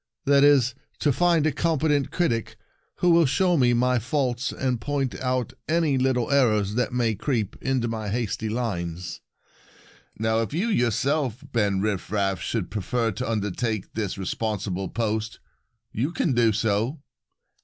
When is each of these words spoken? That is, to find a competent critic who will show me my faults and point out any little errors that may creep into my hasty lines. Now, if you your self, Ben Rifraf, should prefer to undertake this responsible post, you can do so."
That 0.25 0.43
is, 0.43 0.73
to 0.97 1.13
find 1.13 1.45
a 1.45 1.51
competent 1.51 2.09
critic 2.09 2.55
who 3.01 3.11
will 3.11 3.27
show 3.27 3.55
me 3.55 3.75
my 3.75 3.99
faults 3.99 4.51
and 4.51 4.81
point 4.81 5.13
out 5.21 5.53
any 5.69 5.95
little 5.95 6.31
errors 6.31 6.73
that 6.73 6.91
may 6.91 7.13
creep 7.13 7.55
into 7.61 7.87
my 7.87 8.09
hasty 8.09 8.49
lines. 8.49 9.21
Now, 10.17 10.39
if 10.41 10.53
you 10.55 10.69
your 10.69 10.89
self, 10.89 11.43
Ben 11.51 11.81
Rifraf, 11.81 12.39
should 12.41 12.71
prefer 12.71 13.11
to 13.11 13.29
undertake 13.29 13.93
this 13.93 14.17
responsible 14.17 14.89
post, 14.89 15.39
you 15.91 16.09
can 16.11 16.33
do 16.33 16.51
so." 16.51 16.99